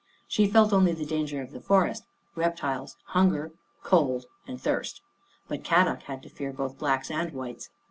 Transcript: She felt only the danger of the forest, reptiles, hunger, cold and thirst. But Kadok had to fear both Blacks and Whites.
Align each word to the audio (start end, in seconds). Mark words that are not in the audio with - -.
She 0.27 0.47
felt 0.47 0.73
only 0.73 0.93
the 0.93 1.05
danger 1.05 1.43
of 1.43 1.51
the 1.51 1.61
forest, 1.61 2.07
reptiles, 2.35 2.97
hunger, 3.09 3.51
cold 3.83 4.25
and 4.47 4.59
thirst. 4.59 4.99
But 5.47 5.63
Kadok 5.63 6.01
had 6.09 6.23
to 6.23 6.29
fear 6.29 6.51
both 6.51 6.79
Blacks 6.79 7.11
and 7.11 7.31
Whites. 7.33 7.69